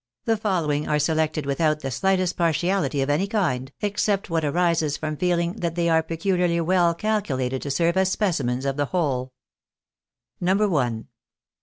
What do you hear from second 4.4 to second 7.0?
arises from feeUng that they are pecuharly well